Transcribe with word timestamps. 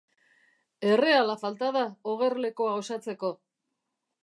Erreala 0.93 1.35
falta 1.43 1.69
da 1.77 1.85
ogerlekoa 2.15 2.73
osatzeko. 2.81 3.33